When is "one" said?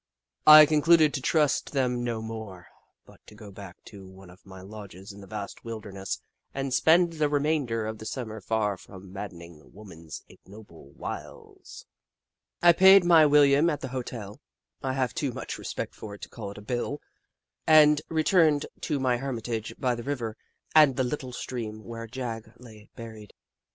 4.07-4.31